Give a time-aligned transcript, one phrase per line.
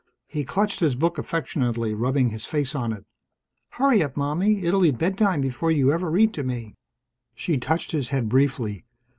[0.27, 3.05] He clutched his book affectionately, rubbing his face on it.
[3.73, 4.65] "Hurry up, Mommie.
[4.65, 6.73] It'll be bedtime before you ever read to me!"
[7.35, 8.83] She touched his head briefly.